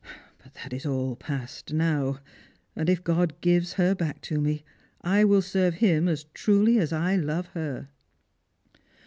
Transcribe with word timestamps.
But 0.41 0.55
that 0.55 0.73
is 0.73 0.83
all 0.83 1.15
past 1.15 1.73
now, 1.73 2.21
and 2.75 2.89
if 2.89 3.03
God 3.03 3.39
gives 3.39 3.73
her 3.73 3.93
back 3.93 4.19
to 4.21 4.41
me 4.41 4.63
I 5.01 5.23
will 5.23 5.43
serve 5.43 5.75
Him 5.75 6.07
as 6.07 6.23
truly 6.33 6.79
as 6.79 6.91
I 6.91 7.17
love 7.17 7.45
her." 7.49 7.87